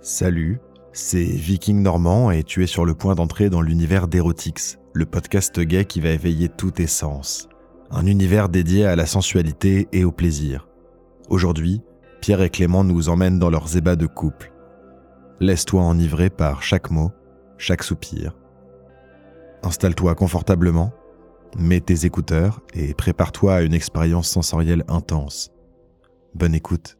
Salut, 0.00 0.60
c'est 0.92 1.24
Viking 1.24 1.82
Normand 1.82 2.30
et 2.30 2.44
tu 2.44 2.62
es 2.62 2.68
sur 2.68 2.84
le 2.84 2.94
point 2.94 3.16
d'entrer 3.16 3.50
dans 3.50 3.60
l'univers 3.60 4.06
d'Erotix, 4.06 4.78
le 4.92 5.06
podcast 5.06 5.58
gay 5.58 5.84
qui 5.84 6.00
va 6.00 6.10
éveiller 6.10 6.48
tous 6.48 6.70
tes 6.70 6.86
sens. 6.86 7.48
Un 7.90 8.06
univers 8.06 8.48
dédié 8.48 8.86
à 8.86 8.94
la 8.94 9.06
sensualité 9.06 9.88
et 9.92 10.04
au 10.04 10.12
plaisir. 10.12 10.68
Aujourd'hui, 11.30 11.82
Pierre 12.20 12.42
et 12.42 12.50
Clément 12.50 12.84
nous 12.84 13.08
emmènent 13.08 13.40
dans 13.40 13.50
leurs 13.50 13.76
ébats 13.76 13.96
de 13.96 14.06
couple. 14.06 14.52
Laisse-toi 15.40 15.82
enivrer 15.82 16.30
par 16.30 16.62
chaque 16.62 16.92
mot, 16.92 17.10
chaque 17.56 17.82
soupir. 17.82 18.36
Installe-toi 19.64 20.14
confortablement, 20.14 20.92
mets 21.58 21.80
tes 21.80 22.06
écouteurs 22.06 22.60
et 22.72 22.94
prépare-toi 22.94 23.56
à 23.56 23.62
une 23.62 23.74
expérience 23.74 24.28
sensorielle 24.28 24.84
intense. 24.86 25.50
Bonne 26.34 26.54
écoute. 26.54 26.97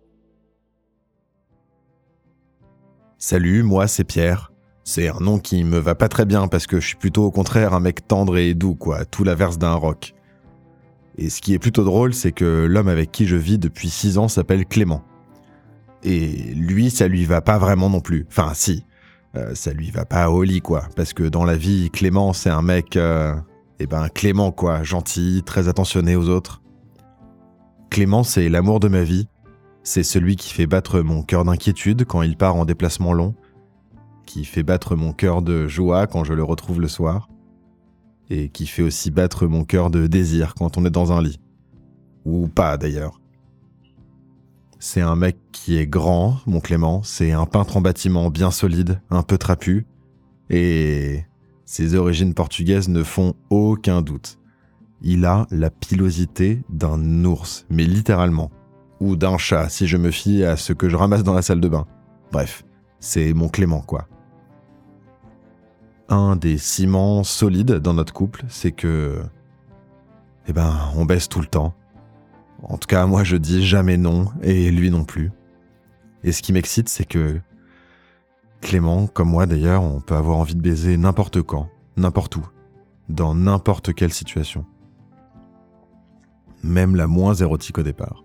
Salut, 3.20 3.64
moi 3.64 3.88
c'est 3.88 4.04
Pierre. 4.04 4.52
C'est 4.84 5.08
un 5.08 5.18
nom 5.18 5.40
qui 5.40 5.64
me 5.64 5.78
va 5.78 5.96
pas 5.96 6.08
très 6.08 6.24
bien 6.24 6.46
parce 6.46 6.68
que 6.68 6.78
je 6.78 6.86
suis 6.86 6.96
plutôt 6.96 7.24
au 7.24 7.32
contraire 7.32 7.74
un 7.74 7.80
mec 7.80 8.06
tendre 8.06 8.38
et 8.38 8.54
doux, 8.54 8.76
quoi, 8.76 9.04
tout 9.04 9.24
l'inverse 9.24 9.58
d'un 9.58 9.74
rock. 9.74 10.14
Et 11.16 11.28
ce 11.28 11.40
qui 11.40 11.52
est 11.52 11.58
plutôt 11.58 11.82
drôle, 11.82 12.14
c'est 12.14 12.30
que 12.30 12.64
l'homme 12.70 12.86
avec 12.86 13.10
qui 13.10 13.26
je 13.26 13.34
vis 13.34 13.58
depuis 13.58 13.90
6 13.90 14.18
ans 14.18 14.28
s'appelle 14.28 14.64
Clément. 14.66 15.02
Et 16.04 16.28
lui, 16.54 16.90
ça 16.90 17.08
lui 17.08 17.24
va 17.24 17.40
pas 17.40 17.58
vraiment 17.58 17.90
non 17.90 18.00
plus. 18.00 18.24
Enfin, 18.28 18.52
si. 18.54 18.84
Euh, 19.34 19.52
ça 19.52 19.72
lui 19.72 19.90
va 19.90 20.04
pas 20.04 20.30
au 20.30 20.44
lit, 20.44 20.60
quoi. 20.60 20.84
Parce 20.94 21.12
que 21.12 21.24
dans 21.24 21.44
la 21.44 21.56
vie, 21.56 21.90
Clément, 21.90 22.32
c'est 22.32 22.50
un 22.50 22.62
mec. 22.62 22.96
Euh, 22.96 23.34
eh 23.80 23.88
ben, 23.88 24.08
Clément, 24.08 24.52
quoi. 24.52 24.84
Gentil, 24.84 25.42
très 25.44 25.66
attentionné 25.66 26.14
aux 26.14 26.28
autres. 26.28 26.62
Clément, 27.90 28.22
c'est 28.22 28.48
l'amour 28.48 28.78
de 28.78 28.86
ma 28.86 29.02
vie. 29.02 29.28
C'est 29.82 30.02
celui 30.02 30.36
qui 30.36 30.52
fait 30.52 30.66
battre 30.66 31.00
mon 31.00 31.22
cœur 31.22 31.44
d'inquiétude 31.44 32.04
quand 32.04 32.22
il 32.22 32.36
part 32.36 32.56
en 32.56 32.64
déplacement 32.64 33.12
long, 33.12 33.34
qui 34.26 34.44
fait 34.44 34.62
battre 34.62 34.96
mon 34.96 35.12
cœur 35.12 35.40
de 35.40 35.66
joie 35.66 36.06
quand 36.06 36.24
je 36.24 36.34
le 36.34 36.44
retrouve 36.44 36.80
le 36.80 36.88
soir, 36.88 37.28
et 38.30 38.50
qui 38.50 38.66
fait 38.66 38.82
aussi 38.82 39.10
battre 39.10 39.46
mon 39.46 39.64
cœur 39.64 39.90
de 39.90 40.06
désir 40.06 40.54
quand 40.54 40.76
on 40.76 40.84
est 40.84 40.90
dans 40.90 41.12
un 41.12 41.22
lit. 41.22 41.40
Ou 42.24 42.48
pas 42.48 42.76
d'ailleurs. 42.76 43.20
C'est 44.80 45.00
un 45.00 45.16
mec 45.16 45.38
qui 45.50 45.76
est 45.76 45.86
grand, 45.86 46.36
mon 46.46 46.60
Clément, 46.60 47.02
c'est 47.02 47.32
un 47.32 47.46
peintre 47.46 47.76
en 47.76 47.80
bâtiment 47.80 48.30
bien 48.30 48.50
solide, 48.50 49.00
un 49.10 49.22
peu 49.22 49.38
trapu, 49.38 49.86
et 50.50 51.24
ses 51.64 51.94
origines 51.94 52.34
portugaises 52.34 52.88
ne 52.88 53.02
font 53.02 53.34
aucun 53.50 54.02
doute. 54.02 54.38
Il 55.02 55.24
a 55.24 55.46
la 55.50 55.70
pilosité 55.70 56.62
d'un 56.68 57.24
ours, 57.24 57.66
mais 57.70 57.84
littéralement 57.84 58.50
ou 59.00 59.16
d'un 59.16 59.38
chat 59.38 59.68
si 59.68 59.86
je 59.86 59.96
me 59.96 60.10
fie 60.10 60.44
à 60.44 60.56
ce 60.56 60.72
que 60.72 60.88
je 60.88 60.96
ramasse 60.96 61.22
dans 61.22 61.34
la 61.34 61.42
salle 61.42 61.60
de 61.60 61.68
bain. 61.68 61.86
Bref, 62.32 62.64
c'est 63.00 63.32
mon 63.32 63.48
Clément 63.48 63.80
quoi. 63.80 64.06
Un 66.08 66.36
des 66.36 66.56
ciments 66.56 67.22
solides 67.22 67.72
dans 67.72 67.94
notre 67.94 68.12
couple, 68.12 68.44
c'est 68.48 68.72
que. 68.72 69.20
Eh 70.46 70.52
ben, 70.54 70.74
on 70.96 71.04
baisse 71.04 71.28
tout 71.28 71.40
le 71.40 71.46
temps. 71.46 71.74
En 72.62 72.78
tout 72.78 72.86
cas, 72.86 73.06
moi 73.06 73.24
je 73.24 73.36
dis 73.36 73.64
jamais 73.64 73.98
non, 73.98 74.26
et 74.42 74.70
lui 74.70 74.90
non 74.90 75.04
plus. 75.04 75.30
Et 76.24 76.32
ce 76.32 76.42
qui 76.42 76.52
m'excite, 76.52 76.88
c'est 76.88 77.04
que. 77.04 77.40
Clément, 78.60 79.06
comme 79.06 79.28
moi 79.28 79.46
d'ailleurs, 79.46 79.82
on 79.82 80.00
peut 80.00 80.16
avoir 80.16 80.38
envie 80.38 80.56
de 80.56 80.60
baiser 80.60 80.96
n'importe 80.96 81.42
quand, 81.42 81.68
n'importe 81.96 82.36
où, 82.36 82.46
dans 83.08 83.34
n'importe 83.34 83.94
quelle 83.94 84.12
situation. 84.12 84.64
Même 86.64 86.96
la 86.96 87.06
moins 87.06 87.34
érotique 87.34 87.78
au 87.78 87.82
départ. 87.82 88.24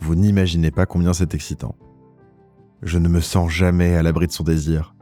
Vous 0.00 0.14
n'imaginez 0.14 0.70
pas 0.70 0.86
combien 0.86 1.12
c'est 1.12 1.34
excitant. 1.34 1.74
Je 2.82 2.98
ne 2.98 3.08
me 3.08 3.20
sens 3.20 3.50
jamais 3.50 3.94
à 3.94 4.02
l'abri 4.02 4.26
de 4.26 4.32
son 4.32 4.44
désir. 4.44 4.94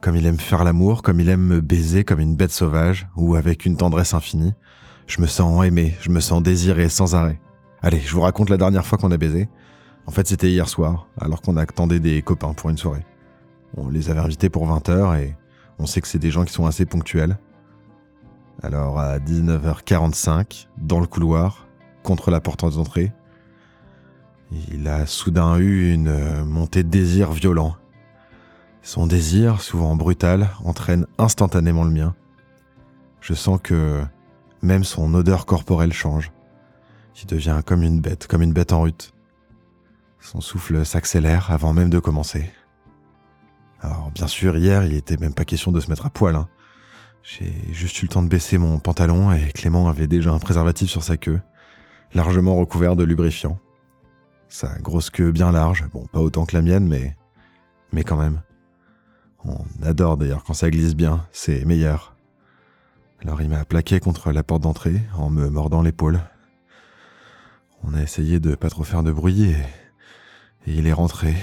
Comme 0.00 0.16
il 0.16 0.26
aime 0.26 0.38
faire 0.38 0.64
l'amour, 0.64 1.02
comme 1.02 1.20
il 1.20 1.28
aime 1.28 1.46
me 1.46 1.60
baiser 1.60 2.04
comme 2.04 2.20
une 2.20 2.34
bête 2.34 2.50
sauvage, 2.50 3.08
ou 3.16 3.36
avec 3.36 3.64
une 3.64 3.76
tendresse 3.76 4.14
infinie, 4.14 4.54
je 5.06 5.20
me 5.20 5.26
sens 5.26 5.64
aimé, 5.64 5.94
je 6.00 6.10
me 6.10 6.20
sens 6.20 6.42
désiré 6.42 6.88
sans 6.88 7.14
arrêt. 7.14 7.40
Allez, 7.80 8.00
je 8.00 8.12
vous 8.12 8.20
raconte 8.20 8.50
la 8.50 8.56
dernière 8.56 8.84
fois 8.84 8.98
qu'on 8.98 9.12
a 9.12 9.16
baisé. 9.16 9.48
En 10.06 10.10
fait, 10.10 10.26
c'était 10.26 10.50
hier 10.50 10.68
soir, 10.68 11.08
alors 11.20 11.40
qu'on 11.40 11.56
attendait 11.56 12.00
des 12.00 12.22
copains 12.22 12.52
pour 12.52 12.70
une 12.70 12.78
soirée. 12.78 13.06
On 13.76 13.88
les 13.88 14.10
avait 14.10 14.20
invités 14.20 14.50
pour 14.50 14.68
20h 14.68 15.20
et 15.20 15.36
on 15.78 15.86
sait 15.86 16.00
que 16.00 16.08
c'est 16.08 16.18
des 16.18 16.30
gens 16.30 16.44
qui 16.44 16.52
sont 16.52 16.66
assez 16.66 16.84
ponctuels. 16.84 17.38
Alors 18.62 18.98
à 18.98 19.18
19h45, 19.18 20.68
dans 20.78 21.00
le 21.00 21.06
couloir, 21.06 21.68
contre 22.02 22.30
la 22.30 22.40
porte 22.40 22.64
d'entrée, 22.74 23.12
il 24.70 24.88
a 24.88 25.06
soudain 25.06 25.56
eu 25.58 25.92
une 25.92 26.08
euh, 26.08 26.44
montée 26.44 26.82
de 26.82 26.88
désir 26.88 27.32
violent. 27.32 27.76
Son 28.82 29.06
désir, 29.06 29.60
souvent 29.60 29.94
brutal, 29.94 30.50
entraîne 30.64 31.06
instantanément 31.18 31.84
le 31.84 31.90
mien. 31.90 32.14
Je 33.20 33.34
sens 33.34 33.60
que 33.62 34.02
même 34.60 34.84
son 34.84 35.14
odeur 35.14 35.46
corporelle 35.46 35.92
change. 35.92 36.32
Il 37.22 37.26
devient 37.26 37.60
comme 37.64 37.82
une 37.82 38.00
bête, 38.00 38.26
comme 38.26 38.42
une 38.42 38.52
bête 38.52 38.72
en 38.72 38.82
rute. 38.82 39.12
Son 40.18 40.40
souffle 40.40 40.84
s'accélère 40.84 41.50
avant 41.50 41.72
même 41.72 41.90
de 41.90 41.98
commencer. 41.98 42.50
Alors 43.80 44.10
bien 44.12 44.26
sûr, 44.26 44.56
hier, 44.56 44.84
il 44.84 44.94
était 44.94 45.16
même 45.16 45.34
pas 45.34 45.44
question 45.44 45.72
de 45.72 45.80
se 45.80 45.88
mettre 45.88 46.06
à 46.06 46.10
poil. 46.10 46.34
Hein. 46.34 46.48
J'ai 47.22 47.52
juste 47.72 48.00
eu 48.02 48.06
le 48.06 48.08
temps 48.08 48.22
de 48.22 48.28
baisser 48.28 48.58
mon 48.58 48.80
pantalon 48.80 49.32
et 49.32 49.52
Clément 49.52 49.88
avait 49.88 50.08
déjà 50.08 50.32
un 50.32 50.38
préservatif 50.38 50.90
sur 50.90 51.04
sa 51.04 51.16
queue, 51.16 51.40
largement 52.14 52.56
recouvert 52.56 52.96
de 52.96 53.04
lubrifiant. 53.04 53.58
Sa 54.52 54.78
grosse 54.80 55.08
queue 55.08 55.32
bien 55.32 55.50
large, 55.50 55.88
bon, 55.94 56.06
pas 56.12 56.18
autant 56.18 56.44
que 56.44 56.54
la 56.54 56.60
mienne, 56.60 56.86
mais, 56.86 57.16
mais 57.90 58.04
quand 58.04 58.18
même. 58.18 58.42
On 59.46 59.64
adore 59.82 60.18
d'ailleurs 60.18 60.44
quand 60.44 60.52
ça 60.52 60.68
glisse 60.68 60.94
bien, 60.94 61.26
c'est 61.32 61.64
meilleur. 61.64 62.14
Alors 63.22 63.40
il 63.40 63.48
m'a 63.48 63.64
plaqué 63.64 63.98
contre 63.98 64.30
la 64.30 64.42
porte 64.42 64.60
d'entrée 64.60 65.00
en 65.14 65.30
me 65.30 65.48
mordant 65.48 65.80
l'épaule. 65.80 66.20
On 67.82 67.94
a 67.94 68.02
essayé 68.02 68.40
de 68.40 68.54
pas 68.54 68.68
trop 68.68 68.84
faire 68.84 69.02
de 69.02 69.10
bruit 69.10 69.42
et, 69.44 69.56
il 70.66 70.86
est 70.86 70.92
rentré. 70.92 71.34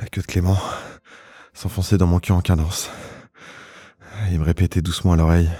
La 0.00 0.06
queue 0.06 0.22
de 0.22 0.26
Clément 0.26 0.58
s'enfonçait 1.54 1.98
dans 1.98 2.06
mon 2.06 2.20
cul 2.20 2.30
en 2.30 2.40
cadence. 2.40 2.88
Il 4.30 4.38
me 4.38 4.44
répétait 4.44 4.80
doucement 4.80 5.14
à 5.14 5.16
l'oreille 5.16 5.50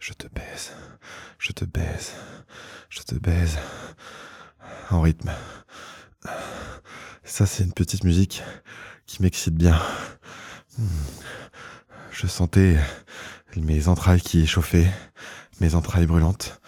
Je 0.00 0.12
te 0.12 0.26
baise, 0.26 0.72
je 1.38 1.52
te 1.52 1.64
baise, 1.64 2.14
je 2.88 3.00
te 3.00 3.14
baise 3.14 3.58
en 4.90 5.00
rythme. 5.00 5.30
Ça, 7.24 7.46
c'est 7.46 7.64
une 7.64 7.72
petite 7.72 8.04
musique 8.04 8.42
qui 9.06 9.22
m'excite 9.22 9.54
bien. 9.54 9.80
Je 12.10 12.26
sentais 12.26 12.76
mes 13.56 13.88
entrailles 13.88 14.20
qui 14.20 14.40
échauffaient, 14.40 14.90
mes 15.60 15.74
entrailles 15.74 16.06
brûlantes. 16.06 16.60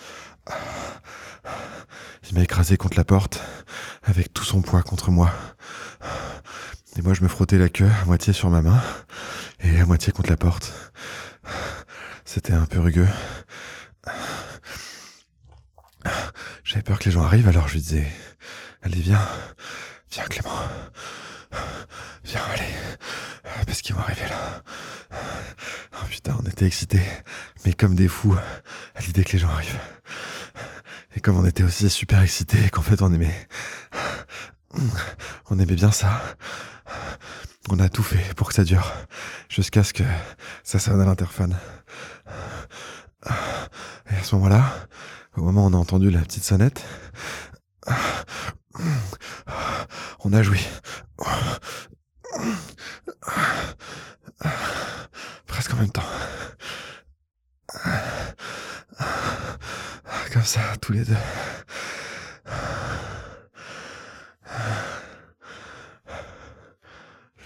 Il 2.29 2.37
m'a 2.37 2.43
écrasé 2.43 2.77
contre 2.77 2.97
la 2.97 3.05
porte, 3.05 3.41
avec 4.03 4.33
tout 4.33 4.45
son 4.45 4.63
poids 4.63 4.83
contre 4.83 5.11
moi. 5.11 5.33
Et 6.97 7.03
moi, 7.03 7.15
je 7.15 7.23
me 7.23 7.29
frottais 7.29 7.59
la 7.59 7.69
queue 7.69 7.91
à 8.03 8.05
moitié 8.05 8.33
sur 8.33 8.51
ma 8.51 8.63
main 8.63 8.81
et 9.61 9.81
à 9.81 9.87
moitié 9.87 10.13
contre 10.13 10.31
la 10.31 10.37
porte. 10.37 10.73
C'était 12.25 12.53
un 12.53 12.67
peu 12.67 12.81
rugueux. 12.81 13.09
J'avais 16.71 16.85
peur 16.85 17.01
que 17.01 17.07
les 17.07 17.11
gens 17.11 17.25
arrivent, 17.25 17.49
alors 17.49 17.67
je 17.67 17.73
lui 17.73 17.81
disais, 17.81 18.07
allez, 18.83 19.01
viens, 19.01 19.27
viens 20.13 20.23
Clément, 20.27 20.57
viens, 22.23 22.45
allez, 22.45 22.73
parce 23.67 23.83
qu'ils 23.83 23.97
vont 23.97 24.03
arriver 24.03 24.29
là. 24.29 24.63
Oh 25.95 26.07
putain, 26.09 26.37
on 26.41 26.49
était 26.49 26.67
excités, 26.67 27.03
mais 27.65 27.73
comme 27.73 27.97
des 27.97 28.07
fous 28.07 28.37
à 28.95 29.01
l'idée 29.01 29.25
que 29.25 29.33
les 29.33 29.41
gens 29.41 29.49
arrivent. 29.49 29.81
Et 31.17 31.21
comme 31.21 31.37
on 31.39 31.45
était 31.45 31.65
aussi 31.65 31.91
super 31.91 32.23
excités 32.23 32.71
qu'en 32.71 32.83
fait 32.83 33.03
on 33.03 33.13
aimait, 33.13 33.49
on 35.51 35.59
aimait 35.59 35.75
bien 35.75 35.91
ça. 35.91 36.23
On 37.69 37.81
a 37.81 37.89
tout 37.89 38.05
fait 38.05 38.33
pour 38.37 38.47
que 38.47 38.55
ça 38.55 38.63
dure, 38.63 38.93
jusqu'à 39.49 39.83
ce 39.83 39.93
que 39.93 40.05
ça 40.63 40.79
sonne 40.79 41.01
à 41.01 41.05
l'interphone. 41.05 41.59
Et 43.27 44.15
à 44.15 44.23
ce 44.23 44.37
moment-là, 44.37 44.73
au 45.37 45.43
moment 45.43 45.65
où 45.67 45.71
on 45.71 45.75
a 45.75 45.77
entendu 45.77 46.11
la 46.11 46.21
petite 46.21 46.45
sonnette, 46.45 46.85
on 50.25 50.33
a 50.33 50.43
joui. 50.43 50.67
Presque 55.47 55.75
en 55.75 55.77
même 55.77 55.91
temps. 55.91 56.03
Comme 60.33 60.45
ça, 60.45 60.61
tous 60.81 60.93
les 60.93 61.05
deux. 61.05 61.17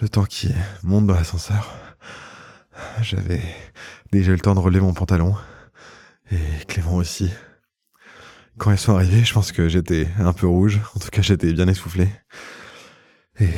Le 0.01 0.09
temps 0.09 0.25
qui 0.25 0.53
monte 0.83 1.07
dans 1.07 1.15
l'ascenseur, 1.15 1.73
j'avais 3.01 3.41
déjà 4.11 4.31
eu 4.31 4.35
le 4.35 4.41
temps 4.41 4.53
de 4.53 4.59
relever 4.59 4.81
mon 4.81 4.93
pantalon, 4.93 5.35
et 6.31 6.65
Clément 6.67 6.95
aussi. 6.95 7.31
Quand 8.57 8.71
elles 8.71 8.77
sont 8.77 8.95
arrivées, 8.95 9.23
je 9.23 9.33
pense 9.33 9.51
que 9.51 9.67
j'étais 9.67 10.07
un 10.17 10.31
peu 10.31 10.47
rouge. 10.47 10.79
En 10.95 10.99
tout 10.99 11.09
cas, 11.09 11.21
j'étais 11.21 11.51
bien 11.51 11.67
essoufflé. 11.67 12.07
Et 13.39 13.49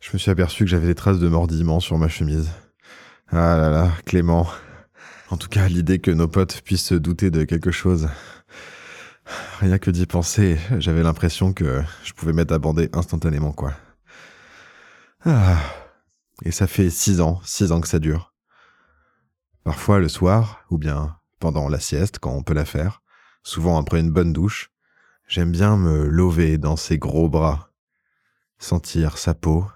je 0.00 0.10
me 0.14 0.18
suis 0.18 0.30
aperçu 0.30 0.64
que 0.64 0.70
j'avais 0.70 0.86
des 0.86 0.94
traces 0.94 1.18
de 1.18 1.28
mordillement 1.28 1.80
sur 1.80 1.98
ma 1.98 2.08
chemise. 2.08 2.50
Ah 3.28 3.56
là 3.58 3.68
là, 3.68 3.92
Clément. 4.06 4.48
En 5.28 5.36
tout 5.36 5.48
cas, 5.48 5.68
l'idée 5.68 5.98
que 5.98 6.10
nos 6.10 6.28
potes 6.28 6.62
puissent 6.62 6.86
se 6.86 6.94
douter 6.94 7.30
de 7.30 7.44
quelque 7.44 7.70
chose. 7.70 8.08
Rien 9.60 9.78
que 9.78 9.90
d'y 9.90 10.06
penser, 10.06 10.58
j'avais 10.78 11.02
l'impression 11.02 11.52
que 11.52 11.82
je 12.02 12.12
pouvais 12.14 12.32
mettre 12.32 12.54
à 12.54 12.58
bander 12.58 12.88
instantanément, 12.94 13.52
quoi. 13.52 13.74
Ah. 15.26 15.58
Et 16.44 16.52
ça 16.52 16.66
fait 16.66 16.88
six 16.88 17.20
ans, 17.20 17.40
six 17.44 17.70
ans 17.70 17.82
que 17.82 17.88
ça 17.88 17.98
dure. 17.98 18.34
Parfois 19.62 19.98
le 19.98 20.08
soir, 20.08 20.64
ou 20.70 20.78
bien 20.78 21.16
pendant 21.38 21.68
la 21.68 21.80
sieste, 21.80 22.18
quand 22.18 22.32
on 22.32 22.42
peut 22.42 22.54
la 22.54 22.64
faire, 22.64 22.99
souvent 23.42 23.78
après 23.78 24.00
une 24.00 24.10
bonne 24.10 24.32
douche, 24.32 24.70
j'aime 25.28 25.52
bien 25.52 25.76
me 25.76 26.06
lever 26.06 26.58
dans 26.58 26.76
ses 26.76 26.98
gros 26.98 27.28
bras, 27.28 27.72
sentir 28.58 29.18
sa 29.18 29.34
peau, 29.34 29.66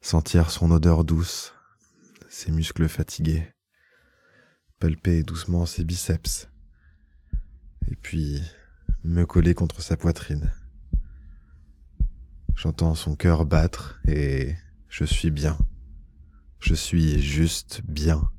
sentir 0.00 0.50
son 0.50 0.70
odeur 0.70 1.04
douce, 1.04 1.54
ses 2.28 2.50
muscles 2.52 2.88
fatigués, 2.88 3.52
palper 4.78 5.22
doucement 5.22 5.66
ses 5.66 5.84
biceps, 5.84 6.48
et 7.90 7.96
puis 7.96 8.42
me 9.04 9.24
coller 9.24 9.54
contre 9.54 9.82
sa 9.82 9.96
poitrine. 9.96 10.52
J'entends 12.54 12.94
son 12.94 13.16
cœur 13.16 13.46
battre 13.46 14.00
et 14.06 14.54
je 14.88 15.04
suis 15.04 15.30
bien. 15.30 15.56
Je 16.58 16.74
suis 16.74 17.22
juste 17.22 17.80
bien. 17.88 18.30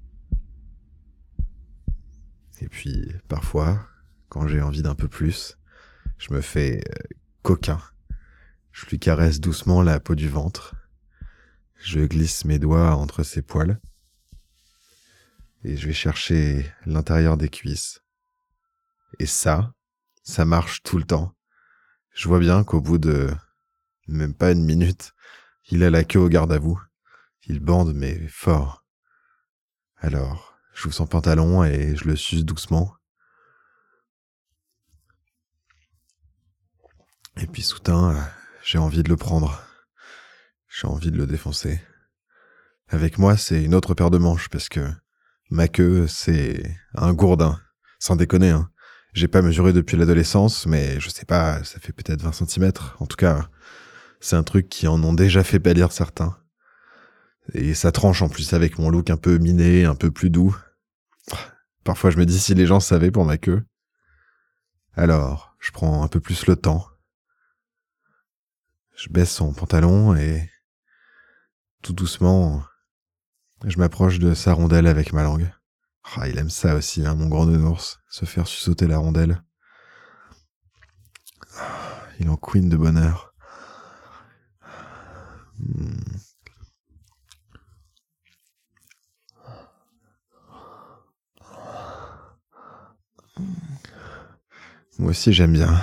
Et 2.60 2.70
puis, 2.70 3.12
parfois, 3.28 3.88
quand 4.32 4.48
j'ai 4.48 4.62
envie 4.62 4.82
d'un 4.82 4.96
peu 4.96 5.10
plus, 5.10 5.58
je 6.18 6.34
me 6.34 6.40
fais 6.40 6.82
euh, 6.88 7.16
coquin. 7.42 7.82
Je 8.72 8.86
lui 8.86 8.98
caresse 8.98 9.42
doucement 9.42 9.82
la 9.82 10.00
peau 10.00 10.16
du 10.16 10.30
ventre. 10.30 10.74
Je 11.76 12.00
glisse 12.00 12.46
mes 12.46 12.58
doigts 12.58 12.96
entre 12.96 13.24
ses 13.24 13.42
poils. 13.42 13.78
Et 15.66 15.76
je 15.76 15.86
vais 15.86 15.94
chercher 15.94 16.66
l'intérieur 16.86 17.36
des 17.36 17.50
cuisses. 17.50 18.02
Et 19.20 19.26
ça, 19.26 19.74
ça 20.24 20.46
marche 20.46 20.82
tout 20.82 20.98
le 20.98 21.04
temps. 21.04 21.36
Je 22.14 22.30
vois 22.30 22.40
bien 22.40 22.64
qu'au 22.64 22.80
bout 22.80 23.00
de 23.00 23.30
même 24.08 24.34
pas 24.34 24.54
une 24.54 24.64
minute, 24.64 25.12
il 25.70 25.84
a 25.84 25.90
la 25.90 26.06
queue 26.06 26.20
au 26.20 26.30
garde 26.30 26.54
à 26.54 26.58
vous. 26.58 26.82
Il 27.48 27.60
bande 27.60 27.94
mais 27.94 28.26
fort. 28.30 28.86
Alors, 29.98 30.52
J'ouvre 30.74 30.96
son 30.96 31.06
pantalon 31.06 31.64
et 31.66 31.96
je 31.96 32.06
le 32.06 32.16
suce 32.16 32.46
doucement. 32.46 32.96
Et 37.38 37.48
puis 37.48 37.62
soudain, 37.62 38.16
j'ai 38.64 38.78
envie 38.78 39.04
de 39.04 39.10
le 39.10 39.18
prendre. 39.18 39.62
J'ai 40.68 40.88
envie 40.88 41.12
de 41.12 41.18
le 41.18 41.28
défoncer. 41.28 41.82
Avec 42.90 43.18
moi, 43.18 43.38
c'est 43.38 43.64
une 43.64 43.76
autre 43.76 43.94
paire 43.94 44.12
de 44.12 44.18
manches 44.18 44.50
parce 44.50 44.70
que 44.70 44.86
ma 45.50 45.68
queue, 45.68 46.08
c'est 46.08 46.64
un 46.94 47.14
gourdin. 47.14 47.60
Sans 48.00 48.16
déconner, 48.16 48.50
hein. 48.50 48.70
J'ai 49.14 49.28
pas 49.28 49.42
mesuré 49.42 49.74
depuis 49.74 49.98
l'adolescence, 49.98 50.66
mais 50.66 51.00
je 51.02 51.10
sais 51.10 51.26
pas, 51.26 51.64
ça 51.66 51.80
fait 51.80 51.92
peut-être 51.92 52.22
20 52.22 52.32
cm. 52.32 52.72
En 53.00 53.06
tout 53.06 53.18
cas, 53.18 53.50
c'est 54.22 54.38
un 54.38 54.44
truc 54.44 54.70
qui 54.70 54.88
en 54.88 55.04
ont 55.04 55.14
déjà 55.14 55.44
fait 55.44 55.60
pâlir 55.60 55.92
certains. 55.92 56.38
Et 57.54 57.74
ça 57.74 57.92
tranche 57.92 58.22
en 58.22 58.30
plus 58.30 58.54
avec 58.54 58.78
mon 58.78 58.90
look 58.90 59.10
un 59.10 59.18
peu 59.18 59.38
miné, 59.38 59.84
un 59.84 59.96
peu 59.96 60.12
plus 60.12 60.30
doux. 60.30 60.56
Parfois 61.84 62.12
je 62.12 62.18
me 62.18 62.26
dis 62.26 62.40
si 62.40 62.54
les 62.54 62.66
gens 62.66 62.80
savaient 62.80 63.12
pour 63.12 63.26
ma 63.26 63.38
queue. 63.38 63.64
Alors, 64.94 65.56
je 65.60 65.72
prends 65.72 66.04
un 66.04 66.08
peu 66.08 66.20
plus 66.20 66.48
le 66.48 66.56
temps. 66.56 66.88
Je 69.02 69.10
baisse 69.10 69.32
son 69.32 69.52
pantalon 69.52 70.16
et 70.16 70.48
tout 71.82 71.92
doucement, 71.92 72.64
je 73.66 73.80
m'approche 73.80 74.20
de 74.20 74.36
sa 74.36 74.54
rondelle 74.54 74.86
avec 74.86 75.12
ma 75.12 75.24
langue. 75.24 75.52
Ah, 76.16 76.28
il 76.28 76.38
aime 76.38 76.52
ça 76.52 76.76
aussi, 76.76 77.04
hein, 77.04 77.16
mon 77.16 77.28
grand 77.28 77.48
nounours, 77.48 78.00
se 78.10 78.26
faire 78.26 78.46
sussauter 78.46 78.86
la 78.86 79.00
rondelle. 79.00 79.42
Ah, 81.58 82.04
il 82.20 82.30
en 82.30 82.38
queen 82.38 82.70
de 82.70 82.78
bonheur. 82.78 83.34
Hmm. 85.58 85.98
Moi 95.00 95.10
aussi 95.10 95.34
j'aime 95.34 95.54
bien. 95.54 95.82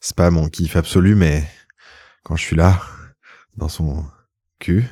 C'est 0.00 0.16
pas 0.16 0.30
mon 0.30 0.50
kiff 0.50 0.76
absolu, 0.76 1.14
mais 1.14 1.48
quand 2.22 2.36
je 2.36 2.42
suis 2.42 2.56
là, 2.56 2.80
dans 3.56 3.68
son 3.68 4.04
cul, 4.58 4.86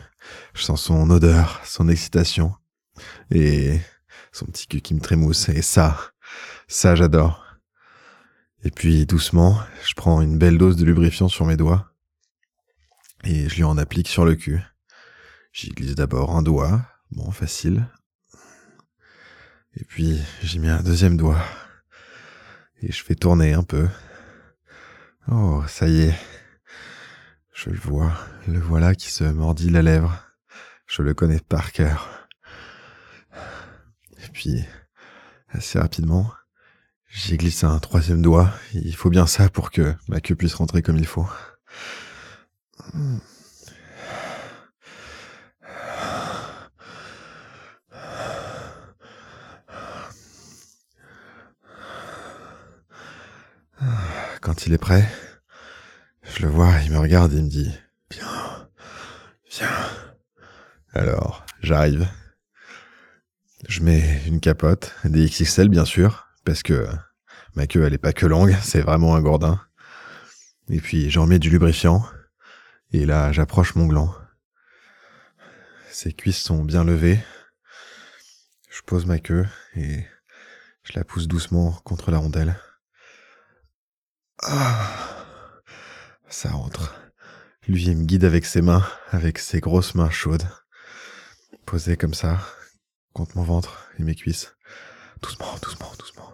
je 0.54 0.62
sens 0.62 0.82
son 0.82 1.10
odeur, 1.10 1.60
son 1.64 1.88
excitation 1.88 2.54
et 3.30 3.80
son 4.32 4.46
petit 4.46 4.66
cul 4.66 4.80
qui 4.80 4.94
me 4.94 5.00
trémousse. 5.00 5.48
Et 5.48 5.62
ça, 5.62 6.12
ça 6.68 6.94
j'adore. 6.94 7.44
Et 8.64 8.70
puis 8.70 9.06
doucement, 9.06 9.60
je 9.86 9.94
prends 9.94 10.20
une 10.20 10.38
belle 10.38 10.58
dose 10.58 10.76
de 10.76 10.84
lubrifiant 10.84 11.28
sur 11.28 11.46
mes 11.46 11.56
doigts 11.56 11.92
et 13.24 13.48
je 13.48 13.56
lui 13.56 13.64
en 13.64 13.78
applique 13.78 14.08
sur 14.08 14.24
le 14.24 14.34
cul. 14.34 14.60
J'y 15.52 15.70
glisse 15.70 15.94
d'abord 15.94 16.36
un 16.36 16.42
doigt, 16.42 16.82
bon 17.10 17.30
facile. 17.30 17.86
Et 19.76 19.84
puis 19.84 20.18
j'y 20.42 20.58
mets 20.58 20.70
un 20.70 20.82
deuxième 20.82 21.16
doigt 21.16 21.42
et 22.82 22.92
je 22.92 23.02
fais 23.02 23.14
tourner 23.14 23.52
un 23.52 23.62
peu. 23.62 23.88
Oh, 25.28 25.62
ça 25.66 25.88
y 25.88 26.02
est. 26.02 26.14
Je 27.56 27.70
le 27.70 27.78
vois, 27.78 28.12
le 28.46 28.60
voilà 28.60 28.94
qui 28.94 29.10
se 29.10 29.24
mordit 29.24 29.70
la 29.70 29.80
lèvre. 29.80 30.14
Je 30.86 31.00
le 31.00 31.14
connais 31.14 31.40
par 31.40 31.72
cœur. 31.72 32.28
Et 34.22 34.28
puis, 34.30 34.62
assez 35.48 35.78
rapidement, 35.78 36.30
j'y 37.08 37.38
glisse 37.38 37.64
un 37.64 37.78
troisième 37.78 38.20
doigt. 38.20 38.50
Il 38.74 38.94
faut 38.94 39.08
bien 39.08 39.26
ça 39.26 39.48
pour 39.48 39.70
que 39.70 39.94
ma 40.06 40.20
queue 40.20 40.34
puisse 40.34 40.54
rentrer 40.54 40.82
comme 40.82 40.98
il 40.98 41.06
faut. 41.06 41.26
Quand 54.42 54.66
il 54.66 54.74
est 54.74 54.78
prêt, 54.78 55.08
je 56.36 56.42
le 56.42 56.48
vois, 56.48 56.80
il 56.84 56.92
me 56.92 56.98
regarde 56.98 57.32
et 57.32 57.36
il 57.36 57.44
me 57.44 57.48
dit 57.48 57.72
Viens, 58.10 58.68
viens. 59.50 59.68
Alors, 60.92 61.46
j'arrive. 61.62 62.06
Je 63.68 63.80
mets 63.80 64.22
une 64.26 64.40
capote, 64.40 64.94
des 65.04 65.24
XXL 65.24 65.70
bien 65.70 65.86
sûr, 65.86 66.28
parce 66.44 66.62
que 66.62 66.86
ma 67.54 67.66
queue 67.66 67.84
elle 67.84 67.94
est 67.94 67.98
pas 67.98 68.12
que 68.12 68.26
longue, 68.26 68.54
c'est 68.62 68.82
vraiment 68.82 69.16
un 69.16 69.22
gourdin. 69.22 69.62
Et 70.68 70.80
puis 70.80 71.08
j'en 71.08 71.26
mets 71.26 71.38
du 71.38 71.48
lubrifiant, 71.48 72.04
et 72.92 73.06
là 73.06 73.32
j'approche 73.32 73.74
mon 73.74 73.86
gland. 73.86 74.14
Ses 75.90 76.12
cuisses 76.12 76.42
sont 76.42 76.64
bien 76.64 76.84
levées. 76.84 77.18
Je 78.68 78.82
pose 78.82 79.06
ma 79.06 79.18
queue 79.18 79.46
et 79.74 80.04
je 80.82 80.92
la 80.96 81.04
pousse 81.04 81.28
doucement 81.28 81.72
contre 81.84 82.10
la 82.10 82.18
rondelle. 82.18 82.60
Ah, 84.42 85.05
ça 86.28 86.50
rentre. 86.50 86.94
Lui, 87.68 87.84
il 87.84 87.96
me 87.96 88.04
guide 88.04 88.24
avec 88.24 88.44
ses 88.44 88.62
mains, 88.62 88.86
avec 89.10 89.38
ses 89.38 89.60
grosses 89.60 89.94
mains 89.94 90.10
chaudes, 90.10 90.46
posées 91.64 91.96
comme 91.96 92.14
ça, 92.14 92.38
contre 93.12 93.36
mon 93.36 93.42
ventre 93.42 93.88
et 93.98 94.02
mes 94.02 94.14
cuisses. 94.14 94.54
Doucement, 95.22 95.56
doucement, 95.62 95.92
doucement. 95.98 96.32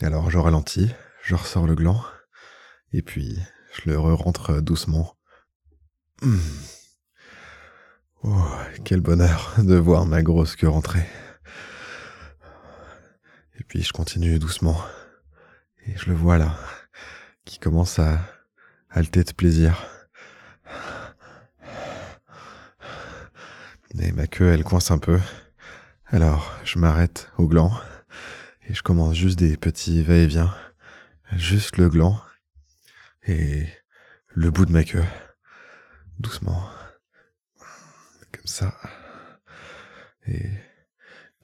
Alors, 0.00 0.30
je 0.30 0.38
ralentis, 0.38 0.90
je 1.22 1.34
ressors 1.34 1.66
le 1.66 1.74
gland, 1.74 2.02
et 2.92 3.02
puis 3.02 3.38
je 3.74 3.90
le 3.90 3.98
re-rentre 3.98 4.60
doucement. 4.60 5.16
Hmm. 6.22 6.38
Oh, 8.22 8.48
quel 8.84 9.00
bonheur 9.00 9.54
de 9.58 9.76
voir 9.76 10.06
ma 10.06 10.22
grosse 10.22 10.56
queue 10.56 10.68
rentrer. 10.68 11.06
Et 13.58 13.64
puis 13.64 13.82
je 13.82 13.92
continue 13.92 14.38
doucement. 14.38 14.80
Et 15.86 15.96
je 15.96 16.06
le 16.10 16.16
vois 16.16 16.38
là, 16.38 16.58
qui 17.46 17.58
commence 17.58 17.98
à 17.98 18.18
halter 18.90 19.24
de 19.24 19.32
plaisir. 19.32 19.86
Mais 23.94 24.12
ma 24.12 24.26
queue, 24.26 24.52
elle 24.52 24.64
coince 24.64 24.90
un 24.90 24.98
peu. 24.98 25.18
Alors, 26.06 26.52
je 26.64 26.78
m'arrête 26.78 27.30
au 27.38 27.48
gland 27.48 27.72
et 28.68 28.74
je 28.74 28.82
commence 28.82 29.14
juste 29.14 29.38
des 29.38 29.56
petits 29.56 30.02
va-et-vient. 30.02 30.54
Juste 31.32 31.78
le 31.78 31.88
gland 31.88 32.20
et 33.26 33.66
le 34.34 34.50
bout 34.50 34.66
de 34.66 34.72
ma 34.72 34.84
queue. 34.84 35.04
Doucement. 36.18 36.68
Comme 38.32 38.46
ça. 38.46 38.74
Et 40.26 40.50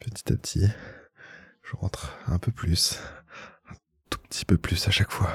petit 0.01 0.33
à 0.33 0.37
petit, 0.37 0.67
je 1.63 1.77
rentre 1.77 2.19
un 2.27 2.39
peu 2.39 2.53
plus 2.53 3.01
petit 4.33 4.47
peu 4.47 4.57
plus 4.57 4.89
à 4.89 4.91
chaque 4.91 5.13
fois. 5.13 5.31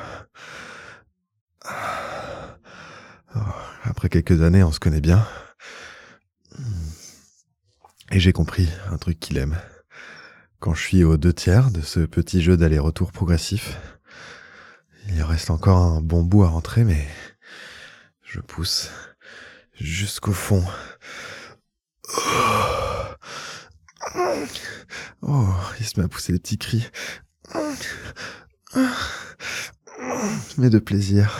Après 3.83 4.09
quelques 4.09 4.41
années, 4.41 4.63
on 4.63 4.71
se 4.71 4.79
connaît 4.79 5.01
bien. 5.01 5.27
Et 8.11 8.19
j'ai 8.19 8.33
compris 8.33 8.67
un 8.89 8.97
truc 8.97 9.19
qu'il 9.19 9.37
aime. 9.37 9.55
Quand 10.59 10.73
je 10.73 10.81
suis 10.81 11.03
aux 11.03 11.17
deux 11.17 11.33
tiers 11.33 11.69
de 11.69 11.81
ce 11.81 11.99
petit 11.99 12.41
jeu 12.41 12.57
d'aller-retour 12.57 13.11
progressif, 13.11 13.77
il 15.09 15.21
reste 15.21 15.51
encore 15.51 15.77
un 15.77 16.01
bon 16.01 16.23
bout 16.23 16.43
à 16.43 16.47
rentrer, 16.47 16.83
mais 16.83 17.07
je 18.23 18.39
pousse 18.39 18.89
jusqu'au 19.79 20.33
fond. 20.33 20.65
Oh, 25.21 25.53
il 25.79 25.85
se 25.85 25.99
met 25.99 26.05
à 26.05 26.09
pousser 26.09 26.33
des 26.33 26.39
petits 26.39 26.57
cris. 26.57 26.89
Mais 30.57 30.69
de 30.69 30.79
plaisir. 30.79 31.39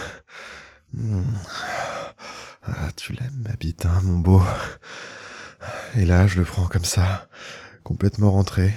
Ah, 2.64 2.90
tu 2.96 3.14
l'aimes, 3.14 3.44
ma 3.48 3.56
bite, 3.56 3.86
hein, 3.86 4.02
mon 4.04 4.20
beau. 4.20 4.44
Et 5.96 6.06
là, 6.06 6.28
je 6.28 6.38
le 6.38 6.46
prends 6.46 6.68
comme 6.68 6.86
ça, 6.86 7.28
complètement 7.84 8.32
rentré, 8.32 8.74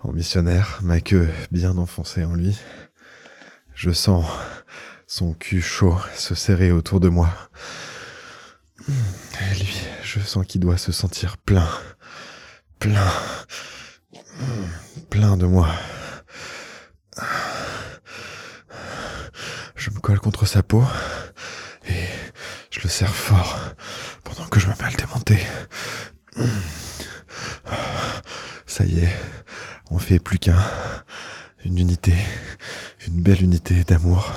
en 0.00 0.12
missionnaire, 0.12 0.78
ma 0.82 1.00
queue 1.00 1.28
bien 1.50 1.76
enfoncée 1.78 2.24
en 2.24 2.34
lui. 2.34 2.58
Je 3.74 3.90
sens 3.90 4.24
son 5.06 5.34
cul 5.34 5.62
chaud 5.62 5.98
se 6.14 6.34
serrer 6.34 6.70
autour 6.72 7.00
de 7.00 7.08
moi. 7.08 7.30
Et 8.88 9.54
lui, 9.58 9.80
je 10.02 10.20
sens 10.20 10.46
qu'il 10.46 10.60
doit 10.60 10.78
se 10.78 10.92
sentir 10.92 11.36
plein, 11.38 11.68
plein, 12.78 13.10
plein 15.10 15.36
de 15.36 15.46
moi. 15.46 15.68
Je 19.78 19.90
me 19.90 20.00
colle 20.00 20.18
contre 20.18 20.44
sa 20.44 20.62
peau 20.62 20.84
et 21.88 22.04
je 22.70 22.80
le 22.80 22.88
serre 22.88 23.14
fort 23.14 23.58
pendant 24.24 24.46
que 24.48 24.58
je 24.60 24.66
me 24.66 24.72
mets 24.72 24.84
à 24.84 24.90
démonter. 24.90 25.38
Ça 28.66 28.84
y 28.84 28.98
est, 29.00 29.16
on 29.90 29.98
fait 29.98 30.18
plus 30.18 30.38
qu'un. 30.38 30.62
Une 31.64 31.78
unité, 31.78 32.14
une 33.06 33.22
belle 33.22 33.42
unité 33.42 33.84
d'amour. 33.84 34.32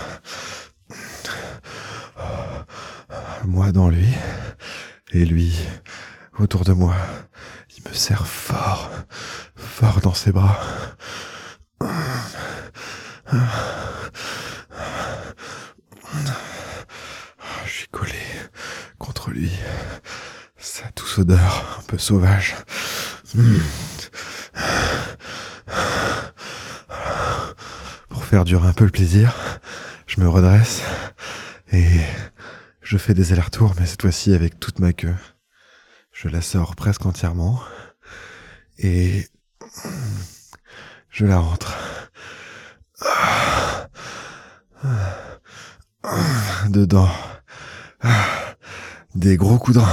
Moi 3.45 3.71
dans 3.71 3.89
lui, 3.89 4.13
et 5.11 5.25
lui 5.25 5.57
autour 6.37 6.63
de 6.63 6.73
moi. 6.73 6.95
Il 7.77 7.89
me 7.89 7.93
serre 7.93 8.27
fort, 8.27 8.91
fort 9.55 10.01
dans 10.01 10.13
ses 10.13 10.31
bras. 10.31 10.59
Je 17.65 17.69
suis 17.69 17.79
collé 17.91 18.23
contre 18.97 19.31
lui. 19.31 19.51
Sa 20.57 20.85
douce 20.95 21.19
odeur, 21.19 21.79
un 21.79 21.83
peu 21.83 21.97
sauvage. 21.97 22.55
Pour 28.09 28.23
faire 28.25 28.43
durer 28.45 28.67
un 28.67 28.73
peu 28.73 28.85
le 28.85 28.91
plaisir, 28.91 29.33
je 30.07 30.21
me 30.21 30.27
redresse 30.29 30.81
et 31.71 32.01
je 32.81 32.97
fais 32.97 33.13
des 33.13 33.31
allers-retours, 33.31 33.73
mais 33.79 33.85
cette 33.85 34.01
fois-ci 34.01 34.33
avec 34.33 34.59
toute 34.59 34.79
ma 34.79 34.93
queue. 34.93 35.15
Je 36.11 36.27
la 36.27 36.41
sors 36.41 36.75
presque 36.75 37.05
entièrement 37.05 37.61
et 38.77 39.27
je 41.09 41.25
la 41.25 41.37
rentre. 41.37 41.77
Dedans, 46.69 47.09
des 49.15 49.37
gros 49.37 49.57
coups 49.57 49.77
de 49.77 49.83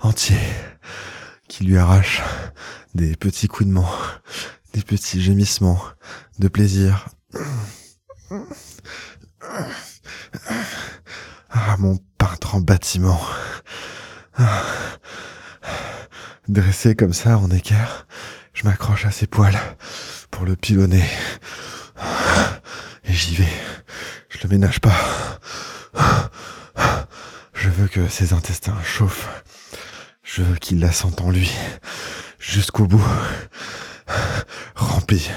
entiers 0.00 0.36
qui 1.48 1.64
lui 1.64 1.78
arrachent 1.78 2.22
des 2.94 3.16
petits 3.16 3.48
main, 3.66 3.88
des 4.72 4.82
petits 4.82 5.20
gémissements 5.20 5.80
de 6.38 6.48
plaisir. 6.48 7.08
Ah, 11.50 11.76
mon 11.78 11.98
peintre 12.18 12.54
en 12.54 12.60
bâtiment. 12.60 13.20
Dressé 16.48 16.94
comme 16.94 17.12
ça 17.12 17.38
en 17.38 17.50
équerre, 17.50 18.06
je 18.54 18.64
m'accroche 18.64 19.04
à 19.04 19.10
ses 19.10 19.26
poils 19.26 19.58
pour 20.30 20.44
le 20.44 20.56
pilonner. 20.56 21.04
Et 23.04 23.12
j'y 23.12 23.34
vais. 23.34 23.52
Je 24.28 24.38
le 24.42 24.48
ménage 24.48 24.80
pas. 24.80 24.94
Je 27.60 27.70
veux 27.70 27.88
que 27.88 28.06
ses 28.06 28.34
intestins 28.34 28.80
chauffent. 28.84 29.42
Je 30.22 30.42
veux 30.42 30.54
qu'il 30.54 30.78
la 30.78 30.92
sente 30.92 31.20
en 31.20 31.32
lui. 31.32 31.50
Jusqu'au 32.38 32.86
bout. 32.86 33.04
Rempli. 34.76 35.28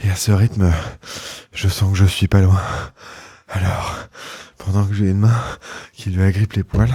Et 0.00 0.10
à 0.10 0.14
ce 0.14 0.30
rythme, 0.30 0.70
je 1.54 1.68
sens 1.68 1.90
que 1.92 1.96
je 1.98 2.04
suis 2.04 2.28
pas 2.28 2.42
loin. 2.42 2.60
Alors, 3.48 3.96
pendant 4.58 4.84
que 4.86 4.92
j'ai 4.92 5.08
une 5.08 5.20
main 5.20 5.42
qui 5.94 6.10
lui 6.10 6.22
agrippe 6.22 6.52
les 6.52 6.64
poils, 6.64 6.94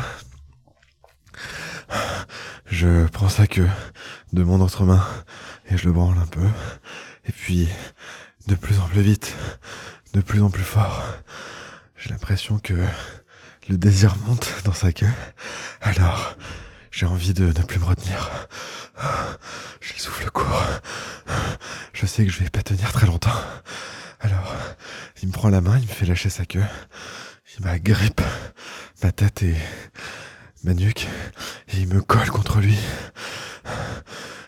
je 2.68 3.08
prends 3.08 3.30
sa 3.30 3.48
queue 3.48 3.70
de 4.34 4.44
mon 4.44 4.62
autre 4.62 4.84
main 4.84 5.04
et 5.72 5.78
je 5.78 5.86
le 5.88 5.94
branle 5.94 6.20
un 6.20 6.28
peu. 6.28 6.46
Et 7.26 7.32
puis, 7.32 7.68
de 8.46 8.54
plus 8.54 8.78
en 8.78 8.88
plus 8.88 9.02
vite, 9.02 9.34
de 10.14 10.22
plus 10.22 10.44
en 10.44 10.52
plus 10.52 10.64
fort, 10.64 11.02
j'ai 11.98 12.10
l'impression 12.10 12.60
que 12.60 12.74
le 13.70 13.78
désir 13.78 14.16
monte 14.26 14.48
dans 14.64 14.74
sa 14.74 14.92
queue. 14.92 15.10
Alors, 15.82 16.36
j'ai 16.92 17.06
envie 17.06 17.34
de 17.34 17.46
ne 17.46 17.64
plus 17.64 17.80
me 17.80 17.86
retenir. 17.86 18.30
J'ai 19.82 19.94
le 19.94 20.00
souffle 20.00 20.30
court. 20.30 20.64
Je 21.94 22.06
sais 22.06 22.26
que 22.26 22.32
je 22.32 22.40
vais 22.40 22.50
pas 22.50 22.62
tenir 22.62 22.92
très 22.92 23.08
longtemps. 23.08 23.40
Alors, 24.20 24.56
il 25.22 25.28
me 25.28 25.34
prend 25.34 25.50
la 25.50 25.62
main, 25.62 25.78
il 25.78 25.88
me 25.88 25.92
fait 25.94 26.06
lâcher 26.06 26.30
sa 26.30 26.46
queue. 26.46 26.64
Il 27.58 27.66
m'agrippe 27.66 28.22
ma 29.04 29.12
tête 29.12 29.44
et 29.44 29.56
ma 30.64 30.74
nuque. 30.74 31.08
Et 31.70 31.78
il 31.78 31.88
me 31.88 32.02
colle 32.02 32.30
contre 32.30 32.60
lui. 32.60 32.78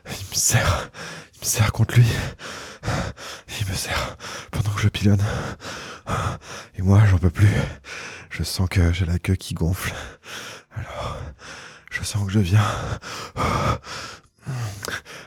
Il 0.06 0.30
me 0.30 0.36
serre. 0.36 0.90
Il 1.36 1.40
me 1.42 1.46
serre 1.46 1.72
contre 1.72 1.96
lui. 1.96 2.08
Il 3.60 3.68
me 3.68 3.74
serre 3.74 4.18
pendant 4.52 4.72
que 4.72 4.82
je 4.82 4.90
pilonne. 4.90 5.24
Et 6.76 6.82
moi, 6.82 7.02
j'en 7.10 7.18
peux 7.18 7.30
plus. 7.30 7.50
Je 8.30 8.44
sens 8.44 8.68
que 8.70 8.92
j'ai 8.94 9.06
la 9.06 9.20
queue 9.20 9.36
qui 9.36 9.54
gonfle. 9.54 9.94
Alors, 10.76 11.18
je 11.92 12.04
sens 12.04 12.26
que 12.26 12.32
je 12.32 12.40
viens. 12.40 12.66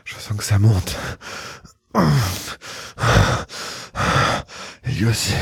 Je 0.04 0.14
sens 0.14 0.36
que 0.36 0.44
ça 0.44 0.58
monte. 0.58 0.96
Et 4.84 4.92
lui 4.92 5.06
aussi. 5.06 5.34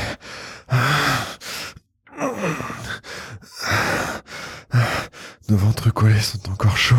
Nos 5.48 5.56
ventres 5.56 5.92
collés 5.92 6.20
sont 6.20 6.50
encore 6.50 6.76
chauds. 6.76 6.96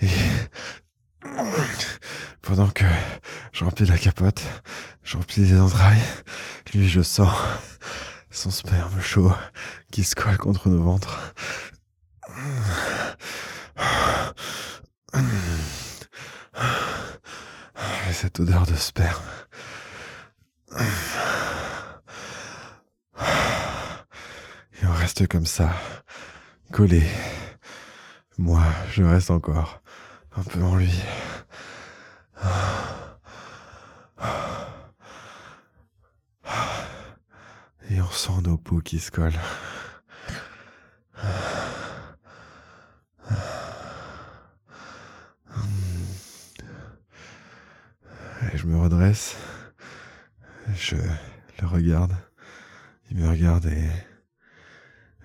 Et 0.00 0.08
pendant 2.42 2.68
que 2.68 2.84
je 3.52 3.64
la 3.86 3.98
capote, 3.98 4.42
je 5.02 5.16
les 5.36 5.58
entrailles, 5.58 6.02
je 6.82 7.02
sens 7.02 7.32
son 8.30 8.50
sperme 8.50 9.00
chaud 9.00 9.32
qui 9.92 10.02
se 10.02 10.14
colle 10.16 10.38
contre 10.38 10.68
nos 10.68 10.82
ventres. 10.82 11.34
Et 18.08 18.12
cette 18.12 18.40
odeur 18.40 18.66
de 18.66 18.74
sperme. 18.74 19.22
Et 24.82 24.86
on 24.86 24.92
reste 24.92 25.28
comme 25.28 25.46
ça, 25.46 25.70
collé. 26.72 27.08
Moi, 28.36 28.64
je 28.90 29.04
reste 29.04 29.30
encore 29.30 29.80
un 30.36 30.42
peu 30.42 30.60
en 30.62 30.74
lui. 30.74 30.92
Et 37.90 38.00
on 38.00 38.10
sent 38.10 38.40
nos 38.42 38.56
peaux 38.56 38.73
qui 38.84 39.00
se 39.00 39.10
collent. 39.10 39.32
Et 48.52 48.56
je 48.58 48.66
me 48.66 48.76
redresse. 48.78 49.36
Je 50.74 50.96
le 51.60 51.66
regarde. 51.66 52.14
Il 53.10 53.18
me 53.18 53.28
regarde 53.28 53.66
et 53.66 53.88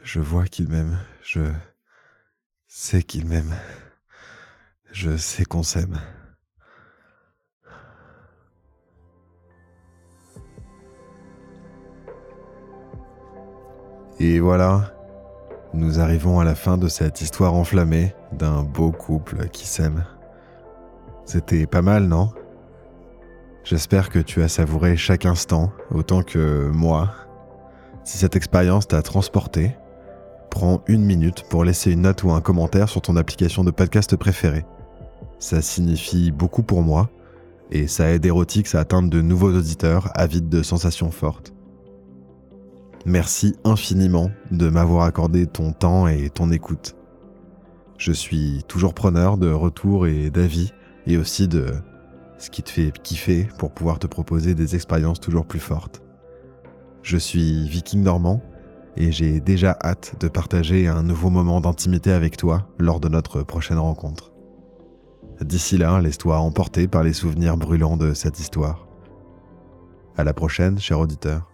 je 0.04 0.20
vois 0.20 0.46
qu'il 0.46 0.70
m'aime. 0.70 1.00
Je 1.22 1.52
sais 2.68 3.04
qu'il 3.04 3.28
m'aime. 3.28 3.56
Je 4.92 5.18
sais 5.18 5.46
qu'on 5.46 5.64
s'aime. 5.64 6.00
Et 14.32 14.40
voilà, 14.40 14.94
nous 15.74 16.00
arrivons 16.00 16.40
à 16.40 16.44
la 16.44 16.54
fin 16.54 16.78
de 16.78 16.88
cette 16.88 17.20
histoire 17.20 17.56
enflammée 17.56 18.14
d'un 18.32 18.62
beau 18.62 18.92
couple 18.92 19.48
qui 19.48 19.66
s'aime. 19.66 20.06
C'était 21.26 21.66
pas 21.66 21.82
mal, 21.82 22.04
non? 22.04 22.30
J'espère 23.64 24.10
que 24.10 24.20
tu 24.20 24.44
as 24.44 24.48
savouré 24.48 24.98
chaque 24.98 25.26
instant 25.26 25.72
autant 25.90 26.22
que 26.22 26.70
moi. 26.70 27.10
Si 28.04 28.20
cette 28.20 28.36
expérience 28.36 28.88
t'a 28.88 29.02
transporté, 29.02 29.76
prends 30.52 30.84
une 30.86 31.06
minute 31.06 31.46
pour 31.50 31.64
laisser 31.64 31.94
une 31.94 32.02
note 32.02 32.22
ou 32.24 32.30
un 32.30 32.40
commentaire 32.40 32.88
sur 32.88 33.02
ton 33.02 33.16
application 33.16 33.64
de 33.64 33.72
podcast 33.72 34.16
préférée. 34.16 34.68
Ça 35.40 35.64
signifie 35.64 36.30
beaucoup 36.30 36.62
pour 36.62 36.84
moi 36.84 37.10
et 37.72 37.88
ça 37.88 38.12
aide 38.12 38.28
Erotix 38.28 38.76
à 38.76 38.82
atteindre 38.82 39.10
de 39.10 39.24
nouveaux 39.24 39.52
auditeurs 39.52 40.12
avides 40.14 40.50
de 40.50 40.62
sensations 40.62 41.10
fortes. 41.10 41.52
Merci 43.06 43.56
infiniment 43.64 44.30
de 44.52 44.70
m'avoir 44.70 45.06
accordé 45.06 45.48
ton 45.48 45.72
temps 45.72 46.08
et 46.08 46.30
ton 46.30 46.52
écoute. 46.52 46.96
Je 47.98 48.12
suis 48.12 48.64
toujours 48.68 48.94
preneur 48.94 49.38
de 49.38 49.52
retours 49.52 50.06
et 50.06 50.30
d'avis 50.30 50.74
et 51.08 51.18
aussi 51.18 51.48
de 51.48 51.68
ce 52.38 52.50
qui 52.50 52.62
te 52.62 52.70
fait 52.70 52.92
kiffer 53.02 53.48
pour 53.58 53.72
pouvoir 53.72 54.00
te 54.00 54.08
proposer 54.08 54.54
des 54.54 54.76
expériences 54.76 55.20
toujours 55.20 55.46
plus 55.46 55.60
fortes. 55.60 56.02
Je 57.02 57.18
suis 57.18 57.68
Viking 57.70 58.04
Normand 58.04 58.42
et 58.98 59.12
j'ai 59.12 59.40
déjà 59.40 59.78
hâte 59.82 60.16
de 60.20 60.28
partager 60.28 60.88
un 60.88 61.04
nouveau 61.04 61.30
moment 61.30 61.62
d'intimité 61.62 62.12
avec 62.12 62.36
toi 62.36 62.68
lors 62.80 63.00
de 63.00 63.08
notre 63.08 63.44
prochaine 63.44 63.80
rencontre. 63.80 64.32
D'ici 65.42 65.78
là, 65.78 66.02
laisse-toi 66.02 66.38
emporter 66.38 66.90
par 66.90 67.04
les 67.04 67.14
souvenirs 67.14 67.56
brûlants 67.56 67.96
de 67.96 68.14
cette 68.14 68.40
histoire. 68.40 68.88
À 70.18 70.26
la 70.26 70.34
prochaine, 70.34 70.80
cher 70.80 71.00
auditeur. 71.00 71.49